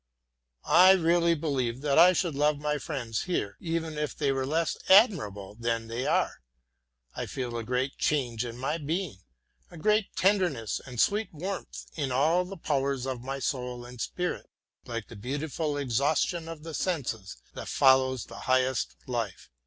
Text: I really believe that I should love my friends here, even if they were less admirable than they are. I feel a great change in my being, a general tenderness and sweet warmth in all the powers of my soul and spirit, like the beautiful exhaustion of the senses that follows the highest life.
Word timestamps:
I 0.65 0.93
really 0.93 1.35
believe 1.35 1.81
that 1.81 1.99
I 1.99 2.13
should 2.13 2.33
love 2.33 2.57
my 2.57 2.79
friends 2.79 3.25
here, 3.25 3.55
even 3.59 3.99
if 3.99 4.17
they 4.17 4.31
were 4.31 4.47
less 4.47 4.75
admirable 4.89 5.53
than 5.53 5.85
they 5.89 6.07
are. 6.07 6.41
I 7.15 7.27
feel 7.27 7.55
a 7.55 7.63
great 7.63 7.99
change 7.99 8.43
in 8.43 8.57
my 8.57 8.79
being, 8.79 9.19
a 9.69 9.77
general 9.77 10.01
tenderness 10.15 10.81
and 10.83 10.99
sweet 10.99 11.31
warmth 11.31 11.85
in 11.93 12.11
all 12.11 12.45
the 12.45 12.57
powers 12.57 13.05
of 13.05 13.21
my 13.21 13.37
soul 13.37 13.85
and 13.85 14.01
spirit, 14.01 14.49
like 14.85 15.07
the 15.07 15.15
beautiful 15.15 15.77
exhaustion 15.77 16.49
of 16.49 16.63
the 16.63 16.73
senses 16.73 17.37
that 17.53 17.67
follows 17.67 18.25
the 18.25 18.39
highest 18.49 18.95
life. 19.05 19.51